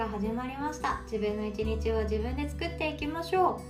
[0.00, 1.02] が始まりました。
[1.04, 3.60] 自分の一日を自分で作っていきましょ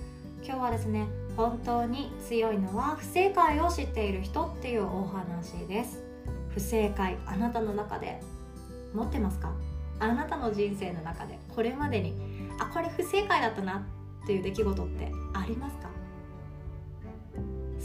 [0.41, 0.45] う。
[0.45, 1.05] 今日はですね
[1.35, 6.01] 本当に強いのは不正解を知っている人っていうお話です。
[6.53, 8.21] 不正解あなたの中で
[8.93, 9.51] 持ってますか？
[9.99, 11.37] あなたの人生の中で。
[11.53, 12.13] これまでに
[12.57, 13.85] あこれ不正解だったな
[14.23, 15.89] っていう出来事ってありますか？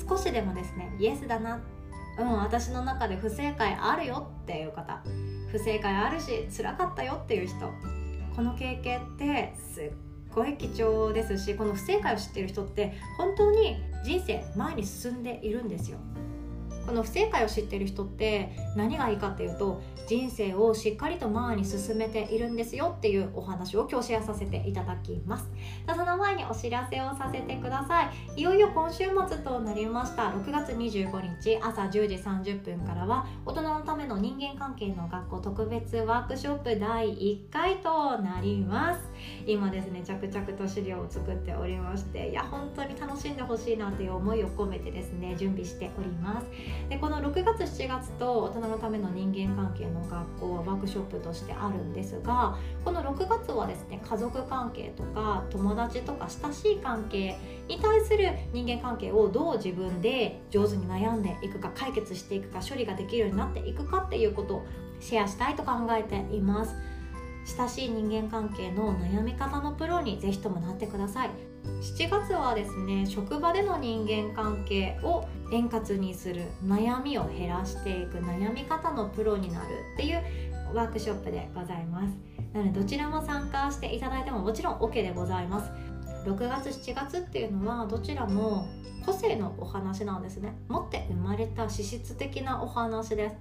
[0.08, 1.58] 少しでもですねイエスだな。
[2.20, 5.02] うん私の中で不正解あるよっていう方。
[5.50, 7.56] 不正解あるし辛かったよっていう人。
[8.36, 9.92] この経験ってすっ
[10.34, 15.96] ごい貴重ですしこの不正解を知ってる人って本当に人生前に進んでいるんですよ。
[16.86, 25.50] この不正解を知ってる人って何がいいかっていうと人生をしっかりと前に進めているんですよっていうお話を今日シェアさせていただきます。
[25.88, 28.40] その前にお知らせをさせてください。
[28.40, 30.30] いよいよ今週末となりました。
[30.30, 39.00] 6月25日朝10時30分からは大人のための人間関係の学校特別ワークショップ第1回となります。
[39.44, 46.46] 今ですね着々と資料を作っておりましていや本当に楽しんでほしいなっていう思いを込めてですね準備しております。
[46.88, 57.36] でこの6月7月と大人のための人間関係の学校はワークショップとしてあるんですがこの6月はですね家族関係とか友達とか親しい関係
[57.68, 64.66] に対する人間関係をどう自分で上手に悩んでいくか解決していくか処理ができるようになっていくかっていうことを
[65.00, 66.74] シェアしたいと考えています。
[67.46, 71.30] 親しい人間関係の悩み方のプロにぜひともなってください。
[71.64, 80.22] 7月はですね職場での人間関係を円滑にする悩みを減らしていく悩み方のプロになるっていう
[80.74, 82.16] ワークショップでございます。
[82.52, 85.70] なのでどちらも参加していただいてももちろん OK でございます。
[86.28, 88.66] 6月7月っていうのはどちらも
[89.04, 90.56] 個性のお話なんですね。
[90.68, 93.36] 持って生まれた資質的なお話です。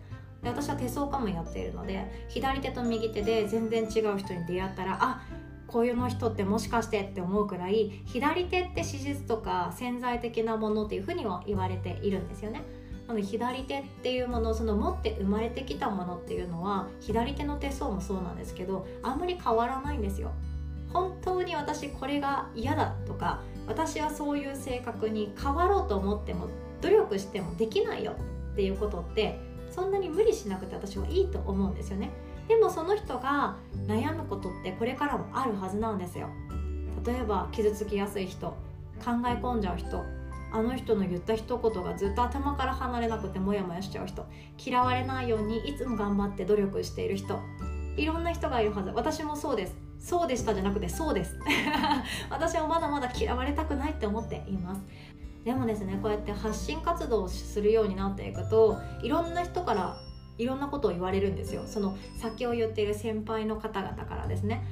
[0.46, 5.24] で私は手相家もやっているので左手と右手で全然違う人に出会ったらあ
[5.66, 12.62] こういうの人ってもしかしてって思うくらい左手って史実とか潜在的なものっていうふうには言われているんですよね。
[13.08, 20.32] なので左手っていうものその持って生まれてきたものっていうのは左手の手相もそうなんですけどあんまり変わらないんですよ。
[20.94, 26.48] 本当に私これが嫌だとか私はそういう性格に変わろうと思っても
[26.82, 28.16] 努力してもできないよ
[28.54, 32.10] っていうことってそんなに無理しなくて私はいいと思うんですよね。
[32.48, 36.30] でもその人が悩むことってこれからもあるはずなんですよ。
[37.06, 40.04] 例えば傷つきやすい人考え込んじゃう人
[40.54, 44.26] あの人の言った一言がずっと頭から離れなくてモヤモヤしちゃう人
[44.58, 47.40] 嫌われないようにいつも頑張って努力している人
[47.98, 48.92] いろんな人がいるはず。
[48.92, 49.76] 私もそうです。
[50.00, 51.38] そうでしたじゃなくてそうです。
[52.30, 54.82] 私はまだまだ嫌われたくないって思っています。
[55.46, 59.96] でもですねこうやって発信活動をするようになっていくといろんな人から
[60.38, 61.64] いろんなことを言われるんですよ。
[61.66, 64.64] その先を言っている先輩の方々からですね。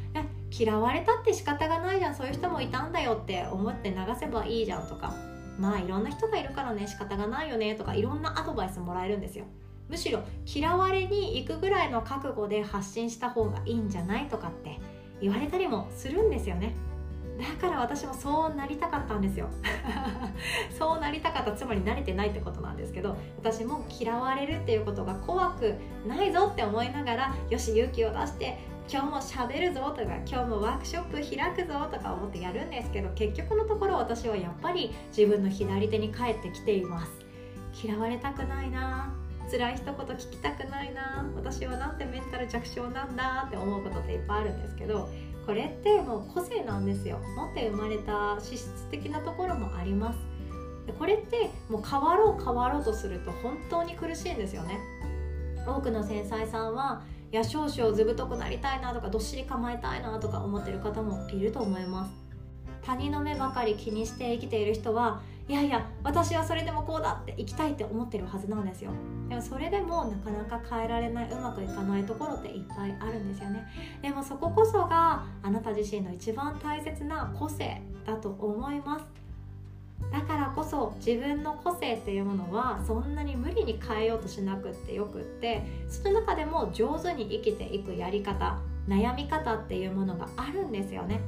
[0.52, 2.16] 嫌われたって仕方がないじゃん。
[2.16, 5.16] そういう人もいたんだよって思って流せばいいじゃんとか。
[5.58, 9.46] まあいろんな人がいるからね仕方がないよねとかいろんなアドバイスもらえるんですよ。
[9.88, 14.80] むしろ嫌われに行くぐらいの覚悟で発信した方がいいんじゃないとかって
[15.22, 16.74] 言われたりもするんですよね。
[17.38, 19.50] だから私もそうなりたかったんですよ。
[20.78, 25.76] そうなりたかったつまり慣れてないってことなんですけど私も嫌われるっていうことが怖く
[26.08, 28.60] ないぞって思いながらよし勇気を出して
[28.92, 37.24] 今日もしゃべるぞとか今日もワークショップ開くぞとか思ってやるんですけど結局のところ私はやっぱり自分の左手に返ってきています。
[37.84, 39.12] 嫌われたくないな
[39.50, 45.10] 辛い一言聞きたくないな私はなんてメンタル弱小なんだって思うことっていっぱいあるんですけど
[45.46, 47.20] これってもう個性なんですよ。
[47.36, 50.20] 持って生まれた資質的なところもあります。
[50.98, 54.80] これってもう変わろう変わろうとすると本当に苦しいんですよね。
[55.66, 62.12] 多くの繊細さんはいや少々ずぶとくなりたいなとかどっしり構えたいなとか思ってる方もいると思います。
[62.86, 68.92] 他人の目ばかり気にして生きている人はいやいや私はそれでもこうだって生きたいって思ってるはずなんですよ。
[69.28, 73.68] でもそれでもなかなか変えられないうまくいかないところっていっぱいあるんですよね。
[74.02, 79.06] でもそここそがあなた自身の一番大切な個性だと思います。
[80.12, 91.22] だからこそ自分の個性っていうものはそんなに無理に変えようとしなくってよくってその中でも上手に生きていくやり方悩み方っていうものがあるんですよね。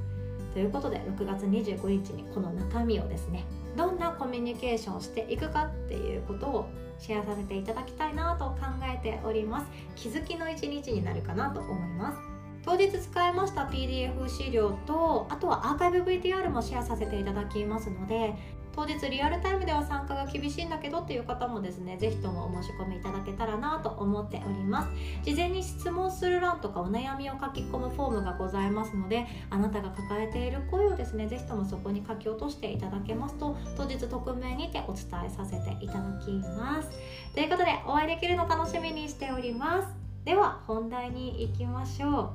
[0.55, 3.43] ということで6月25日にこの中身をですね
[3.75, 9.67] どんなコミュニケーションをしていくかっていうことをシェアさせていただきたいなと考えております。
[9.97, 12.35] 気づきの一日になるかなと思います。
[12.63, 18.33] 当日使いました PDF 資料とあとはアーカイブ VTR もシェアさせていただきますので
[18.75, 24.89] 当日リアルタイムでは参加が厳しいんだけどっていう方もですね是非ともお申し込みいただけたらなと思っております。
[25.23, 36.89] 事前に質問する欄とかお悩みを書き込むフォームがございますのであなたが抱えている声をですね是非ともそこに書き落としていただけますと当日匿名にてお伝えさせていただきます。
[37.33, 39.87] ということでお会いできるの楽しみにしております。
[40.25, 42.33] では本題に行きましょ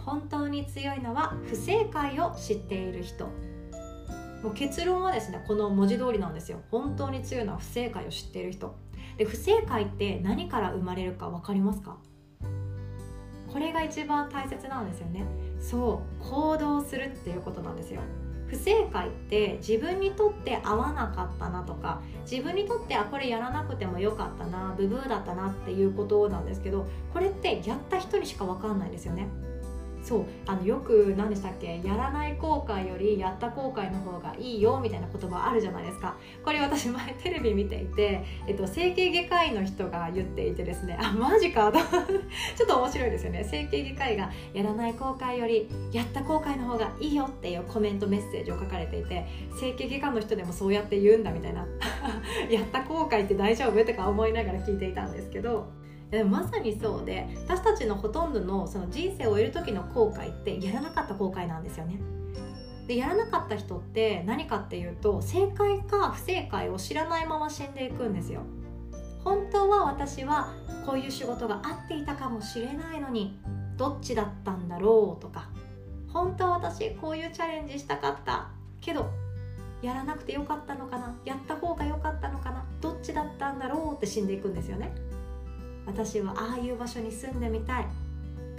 [0.00, 0.02] う。
[0.02, 3.28] 本当に強いのは不正解を知っている人。
[4.46, 6.60] もう結論はですねこの文字通りなんですよ。
[6.70, 8.76] 本当に強いのは不正解を知っている人。
[9.16, 11.96] で不正解って何から生まれるか分かりますか？
[13.52, 15.24] これが一番大切なんですよね。
[15.58, 18.00] そう行動するっていうことなんですよ。
[18.46, 22.00] 不正解って自分にとって合わなかったなとか
[22.30, 29.26] 自分にとってあこれやらなくてもよかったなブブーだったなっていうことなんですけどこれってやった人にしか分かんないんですよね。
[30.06, 36.16] そうあのよく何でしたっけやらない後悔よりやった後悔の方がいいよみたいな言葉あるじゃないですか。
[36.44, 41.72] これ私前テレビ見ていて、えっと、整形外科医の人が言っていてですねあマジか
[42.56, 43.42] ちょっと面白いですよね。
[43.42, 49.26] 整形外科医がやらない後悔よりやった後悔の方がいいよっていうコメントメッセージを書かれていて
[49.58, 51.66] 整形外科の人でもそうやって言うんだみたいな。
[52.48, 53.84] やった後悔って大丈夫？
[53.84, 55.66] とか思いながら聞いていたんですけど。
[56.28, 61.98] まさにそうで私たちのほとんどのその人生を終える時の後悔ってやらなかった後悔なんですよね。
[62.86, 68.42] でやらなかった人って何かっていうと正解か不正解を知らないまま死んでいくんですよ。
[69.24, 70.52] 本当は私は
[70.86, 73.36] こういう仕事が合っていたかもしれないのに
[73.76, 75.48] どっちだったんだろうとか
[76.12, 78.48] 本当は私こういうチャレンジしたかった
[78.80, 79.10] けど
[79.82, 84.94] やらなくてよかったのかなやった方が良かったのかなどっちだったんだろうって死んでいくんですよね。
[85.86, 87.86] 私はああいう場所に住んでみたい。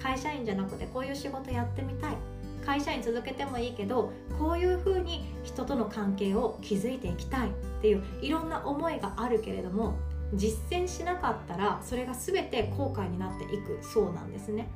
[0.01, 2.17] 会社員じゃなくてこういう仕事やってみたい。
[2.65, 7.51] 会社員続けてもいいけどこういうふうに人との関係を築いていきたいっ
[7.81, 9.95] ていういろんな思いがあるけれども
[10.33, 14.67] 実践しなかったらそれが全て後悔になっていくそうなんですね。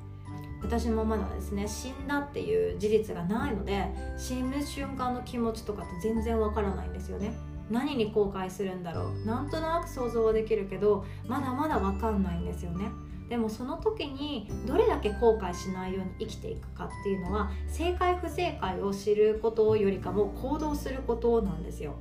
[0.61, 3.87] 私もまだですね死んだっていう事実がないので
[4.17, 7.33] 死ぬ瞬間の気持ちとかって全然わからないんですよね。
[7.71, 9.25] 何に後悔するんだろう。
[9.25, 12.89] なんとなく想像はできるけどまだまだ分かんないんですよね。
[13.29, 21.95] でもその時にどれだけ後悔しないように生きていくかっていうのは正解不正解を知ることよりかも行動することなんですよ。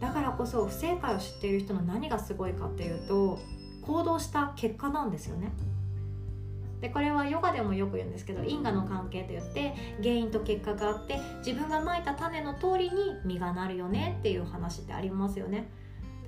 [0.00, 3.38] だからこそ不正解を知っている人の何がすごいかっていうと
[3.82, 5.50] 行動した結果なんですよね
[6.84, 15.66] でこれはヨガでもよく言うんですけど因果の関係といって原因と結果があって自分がまいた種の通りに実がなるよねっていう話ってありますよね。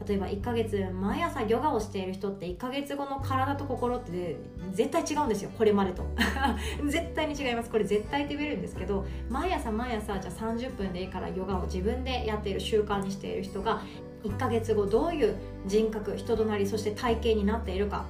[0.07, 4.37] 例えば1ヶ月毎朝ヨガをしている人って1ヶ月後の体と心って
[4.73, 6.07] 絶対違うんですよこれまでと。
[6.89, 7.69] 絶対に違います。
[7.69, 13.83] これ絶対って言えるんですけど毎朝毎朝じゃあ30分でいいからヨガを自分でやっている習慣にしている人が
[14.25, 15.35] 1ヶ月後どういう
[15.67, 18.07] 人格人となりそして体型になっているか。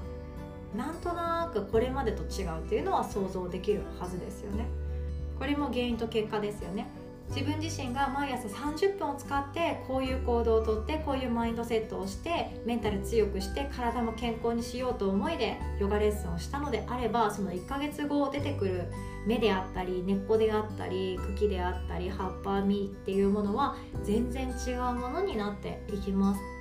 [0.76, 1.25] なんとなく
[1.62, 4.66] これまでと違うっていうのは想像できるはずですよね。
[5.38, 6.86] これも原因と結果ですよね。
[7.28, 18.84] 自分自身が毎朝30分を使ってこういう行動をとってこういうマインドセットをしてメンタル強くして体も健康にしようと思いでヨガレッスンをしたのであればその1ヶ月後出てくる
[19.26, 26.55] 芽であったり根っこであったり茎であったり葉っぱ実っていうものは全然違うものになっていきます。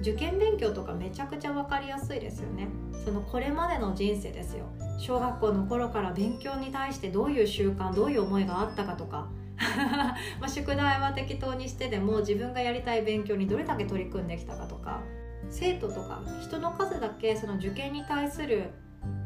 [0.00, 2.68] 受験勉強とかめちゃくちゃ分かりやすいですよね。
[3.04, 4.66] そのこれまでの人生ですよ。
[4.98, 9.28] 小学校の頃から勉強に対してどういう習慣どういう思いがあったかとか。
[10.38, 15.00] ま宿題は適当にしてでも自分がやりたい勉強にどれだけ取り組んできたかとか。
[15.48, 18.70] 生徒とか人の数だけその受験に対する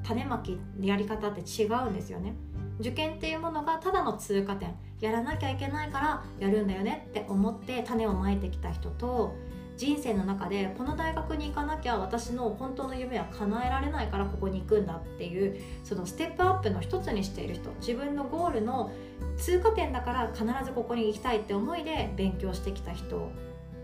[0.03, 2.35] 種まきやり方って違うんですよね。
[2.79, 4.75] 受験っていうものがただの通過点。
[5.01, 9.35] やらなきゃいけないからやるんだよねって思って種をまいてきた人と
[9.81, 17.71] 人生の中でこの大学に行かなきゃ私の本当の夢は叶えられないからここに行くんだっていうそのステップアップの一つにしている人。
[17.81, 18.93] 自分のゴールの
[19.39, 23.31] 通過点だから必ずここに行きたいって思いで勉強してきた人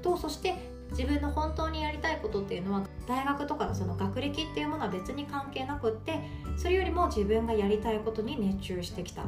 [0.02, 0.54] とそして
[0.90, 6.20] 自分の本当にやりたいことっていうのは大学とかのその学歴っていうものは別に関係なくって
[6.58, 9.22] それよりも自分がやりたいことに熱中してきた。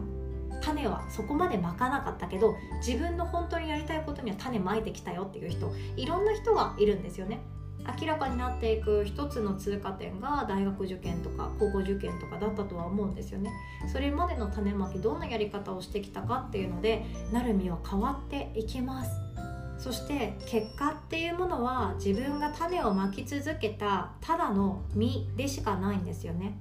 [0.62, 7.40] 種はそこまでまかなかったけど自分の本当にやりたいことには種まいてきたよっていう人いろんな人がいるんですよね。
[8.00, 13.50] 明らかになっていく一つの通過点が大学受験とか高校受験とかだったとは思うんですよね。
[13.90, 19.10] それまでの種まきどんなやり方をしてきたかっていうのでなる実は変わっていきます。
[19.78, 26.58] そして結果っていうものは自分が種をまき続けたただの実でしかないんですよね。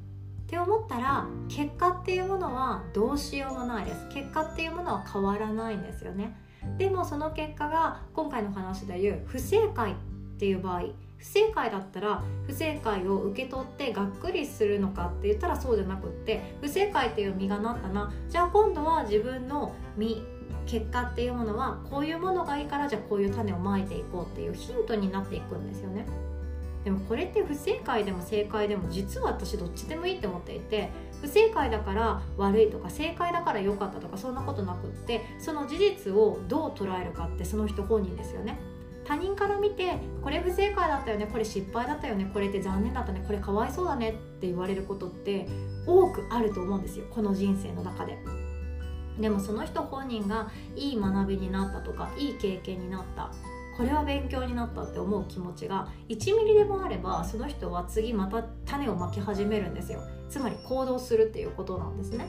[0.48, 4.08] って思ったら結果っていうものはどうしようもないです。
[4.08, 6.38] 結果っていうものは変わらないんですよね。
[6.78, 9.96] でもその結果が今回の話でいう不正解っ
[10.40, 10.84] ていう場合
[11.18, 18.14] 不正解だったら不正解を受け取ってがっくりするのかって言ったらそうじゃなくって不正解っていう実がなったな。
[18.30, 20.24] じゃあ今度は自分の実
[20.66, 26.06] 結果っていうものはこういうものがいいからじゃあこういう種をまいていこうっていうヒントになっていくんですよね。
[26.88, 30.90] でもこれって不正解でも正解でも実は私どっちでもいいって思っていて
[31.20, 38.58] 不正解だから悪いとか正解だから良かったとかそんなことなくってその事実をどう捉えるかってその人本人ですよね
[39.04, 45.46] 他人から見てこれ不正解だったよねこれ失敗だったよねこれって残念だったねこれかわいそうだねって言われることって
[45.86, 48.18] 多くあると思うんですよこの人生の中で。
[49.20, 53.32] でもその人本人がいい学びになったとかいい経験になった
[53.78, 60.02] これは勉強になったって思う気持ちが1ミリでもあればその人は次また種をまき始めるんですよ。
[60.30, 62.28] つまり行動するっていうことなんですね。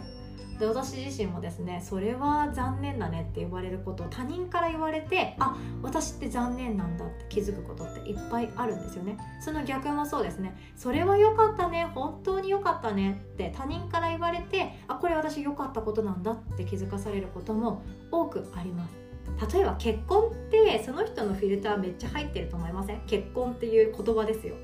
[0.59, 9.17] で私自身もですねそれは残念だねって言われることを他人から言われてあ私って残念なんだって気づくことっていっぱいあるんですよね。
[9.41, 10.55] その逆もそうですね。
[10.77, 19.08] それは良かったね本当に良かったねって他人から言われてあこれ私良かったことなんだって気づかされることも多くあります。
[19.53, 23.01] 例えば結婚ってその人のフィルターめっちゃ入ってると思いません？
[23.07, 24.55] 結婚っていう言葉ですよ。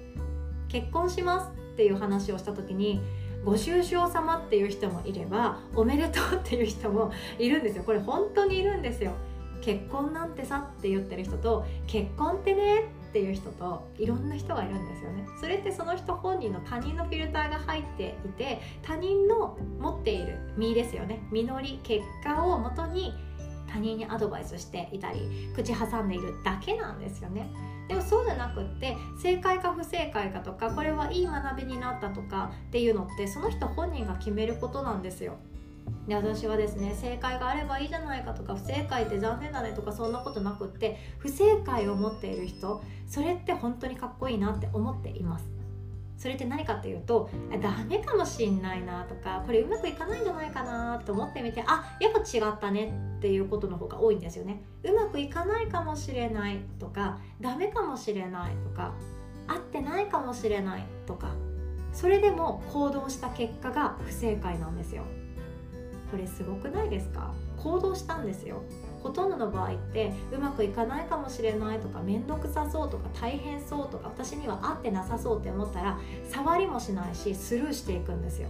[0.68, 3.00] 結婚しますっていう話をした時に
[3.44, 7.84] ご愁傷様っていう人もいればおめでとうっていう人もいるんですよ。
[7.84, 9.12] これ本当にいるんですよ。
[9.60, 15.26] 結婚なんてさって言ってる人と結婚ってねっていう人といろんな人がいるんですよね。
[15.40, 21.22] それってその人本人の他人のフィルターが入っていて他人の持っている身ですよね。
[21.30, 23.14] 実り結果をもとに
[23.74, 27.50] 他人にアドバイスしていたり口挟んでいるだけなんですよね。
[27.88, 35.34] でもそうじゃなくって正解か不正解かとかこれはいい学びになったとかっていうのってその人本人が決めることなんですよ。
[36.06, 45.53] で私はですね正解があればいいじゃないかとか不正解って残念だねとかそんなことなくって不正解を持っている人それって本当にかっこいいなって思っています。
[46.24, 47.28] それって何かっていうと
[47.60, 54.62] ダメかもしんないなとかこれうまくいかないんじゃないかなと思ってみてあやっぱ違ったねっていうことの方が多いんですよね。
[54.84, 58.94] うまくいかないかもしれないとかダメかもしれないとか
[59.46, 61.28] 合ってないかもしれないとか
[61.92, 65.02] それでも行動した結果が不正解なんですよ。
[66.10, 67.34] これすごくないですか？
[67.62, 68.62] 行動したんですよ。
[69.04, 75.98] ほとんどの場合ってうまくいかないかもしれないとか面倒くさそうとか大変そうとか私には合ってなさそうって思ったら
[76.30, 78.48] 触りもしないしスルーしていくんですよ。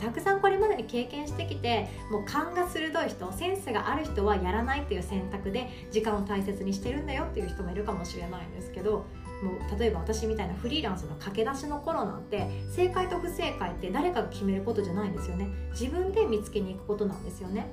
[0.00, 9.04] たくさんこれまでに経験してきてもう勘が鋭い人センスがある人はやらないっていう選択で時間を大切にしてるんだよっていう人もいるかもしれないんですけど
[9.42, 15.48] もう例えば私みたいなフリーランスの駆け出しの頃なんて正解と不正解って誰かが決めることじゃないんですよね。
[15.72, 17.66] 自分で見つけに行くことなんですよね。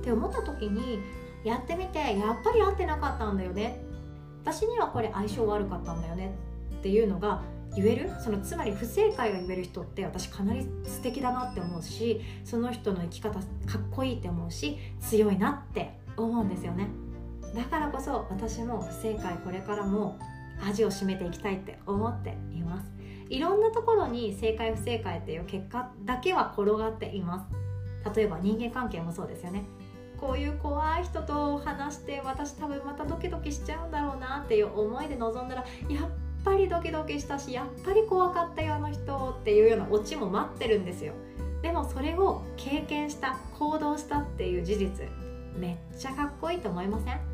[0.00, 0.98] って思った時に
[1.44, 3.80] やってみてやっぱり合ってなかったんだよね。
[4.42, 6.34] 私にはこれ相性悪かったんだよね。
[6.78, 7.42] っていうのが
[7.74, 8.10] 言える？
[8.20, 13.44] そのつまり不正解が言える人って私かなり素敵だなって思うしその人の生き方かっ
[13.90, 16.88] こいいって思うし強いなって思うんですよね。
[17.54, 20.18] だからこそ私も不正解これからも
[20.66, 22.92] 味を占めていきたいって思っています。
[23.28, 27.46] いろんなところに正解不正解っていう結果だけは転がっていま
[28.04, 28.14] す。
[28.14, 29.64] 例えば人間関係もそうですよね。
[30.22, 36.08] こういう怖い人と話して私多分またドキドキしちゃうんだろうなっていう思いで臨んだらやっ
[36.44, 41.12] ぱりドキドキしたしやっぱり怖かったよあの人っていうようなオチも待ってるんですよ。
[41.60, 45.08] でもそれを経験した行動したっていう事実。
[45.56, 47.31] めっちゃかっこいいと思いません？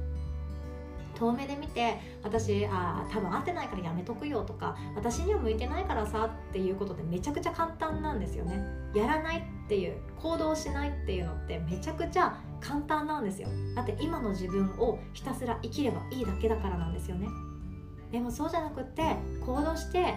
[1.18, 8.62] 遠目で見て私あ多分合ってないからやめとくよとか私には向いてないからさっていうことでめちゃくちゃ簡単なんですよね。
[8.94, 13.48] やらないっていう行動しないっていうのってめちゃくちゃ簡単なんですよ。
[13.74, 17.28] だって今の自分をひたすら生きればいいだけだからなんですよね。
[18.10, 20.14] でもそうじゃなくって行動して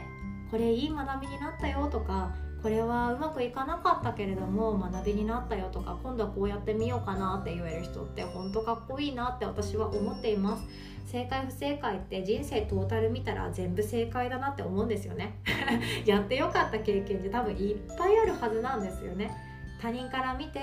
[0.50, 10.64] これいい学びになったよとかこれはうまくいかなかったけれども学びになったよとか今度はこうやってみようかなって言える人って本当かっこいいなって私は思っています。
[11.08, 15.40] 正解不正解って人生トータル見たら全部正解だなって思うんですよね。
[16.06, 19.32] やってよかった経験って多分いっぱいあるはずなんですよね。
[19.82, 20.60] 他人から見て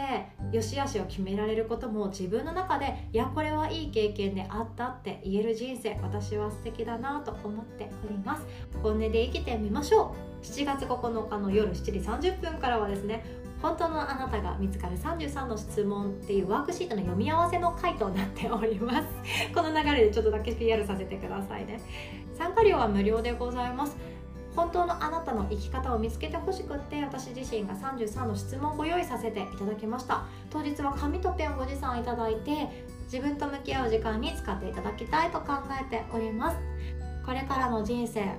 [0.52, 8.46] 良し悪しを決められることも自分の中でいやこれはいい経験であったって言える人生私は素敵だなと思っております。
[8.80, 10.27] 本音で生きてみましょう。
[10.42, 11.92] 7月9日の夜7時
[12.30, 13.24] 30分からはですね
[13.60, 19.06] 本当のあなたが見つかる33の質問っていうワークシートの読み合わせの回となっております。
[19.52, 21.80] この流れでちょっとだけ PR させてくださいね。
[22.36, 23.96] 参加料は無料でございます。
[24.54, 30.24] 本当のあなたの生き方を見つけてほしくって私自身が33の質問をご用意させていただきました。
[30.50, 32.68] 当日は紙とペンをご持参いただいて
[33.04, 36.58] 自分と向き合う時間に使っていただきたいと考えております。
[37.26, 38.36] これからの人生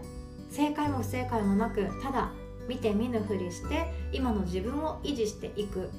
[0.49, 2.31] 正解も不正解もなくただ
[2.67, 5.89] 見て見ぬふりして今の自分を維持していく。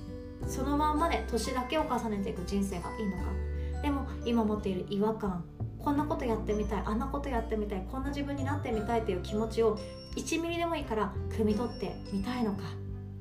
[0.46, 3.24] そのまんまで年だけを重ねていく人生がいいのか。
[3.82, 5.44] でも今持っている違和感。
[5.78, 6.82] こんなことやってみたい。
[6.84, 7.86] あんなことやってみたい。
[7.90, 9.78] こんな自分になってみたいという気持ちを
[10.16, 12.62] 1ミリでもいいから汲み取ってみたいのか。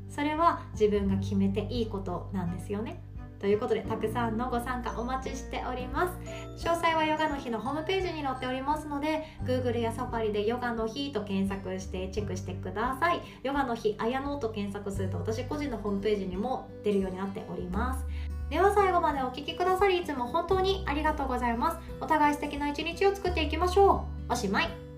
[0.10, 3.02] それは自分が決めていいことなんですよね。
[3.40, 6.66] ということでたくさんのご参加お待ちしております。
[6.68, 13.22] 詳細はヨガの日のホームページに載っておりますので Google やサファリでヨガの日と検索してチェックしてください。
[13.44, 18.06] ヨガの日あやのと検索すると私個人のホームページにも出るようになっております。
[18.50, 21.78] では最後までお聴きくださりいつも本当にありがとうございます。
[22.02, 24.34] お互い素敵な一日を作っていきましょう。
[24.34, 24.89] おしまい。